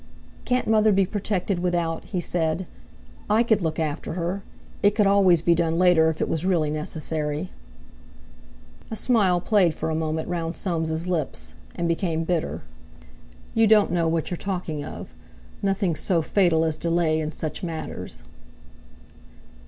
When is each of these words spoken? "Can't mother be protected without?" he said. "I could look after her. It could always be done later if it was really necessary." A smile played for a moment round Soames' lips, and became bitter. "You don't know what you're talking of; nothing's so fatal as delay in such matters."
"Can't 0.45 0.65
mother 0.67 0.91
be 0.91 1.05
protected 1.05 1.59
without?" 1.59 2.05
he 2.05 2.19
said. 2.19 2.65
"I 3.29 3.43
could 3.43 3.61
look 3.61 3.77
after 3.77 4.13
her. 4.13 4.41
It 4.81 4.95
could 4.95 5.05
always 5.05 5.43
be 5.43 5.53
done 5.53 5.77
later 5.77 6.09
if 6.09 6.19
it 6.19 6.27
was 6.27 6.43
really 6.43 6.71
necessary." 6.71 7.51
A 8.89 8.95
smile 8.95 9.39
played 9.39 9.75
for 9.75 9.91
a 9.91 9.95
moment 9.95 10.27
round 10.27 10.55
Soames' 10.55 11.05
lips, 11.05 11.53
and 11.75 11.87
became 11.87 12.23
bitter. 12.23 12.63
"You 13.53 13.67
don't 13.67 13.91
know 13.91 14.07
what 14.07 14.31
you're 14.31 14.39
talking 14.39 14.83
of; 14.83 15.13
nothing's 15.61 15.99
so 15.99 16.23
fatal 16.23 16.65
as 16.65 16.77
delay 16.77 17.19
in 17.19 17.29
such 17.29 17.61
matters." 17.61 18.23